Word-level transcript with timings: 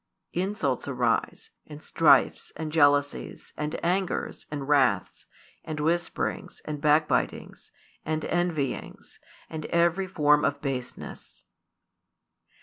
Insults 0.33 0.87
arise, 0.87 1.51
and 1.67 1.83
strifes, 1.83 2.51
and 2.55 2.71
jealousies, 2.71 3.53
and 3.55 3.75
angers, 3.85 4.47
and 4.49 4.67
wraths, 4.67 5.27
and 5.63 5.79
whisperings, 5.79 6.59
and 6.65 6.81
back 6.81 7.07
bitings, 7.07 7.69
and 8.03 8.25
envyings, 8.25 9.19
and 9.47 9.67
every 9.67 10.07
form 10.07 10.43
of 10.43 10.59
baseness. 10.59 11.43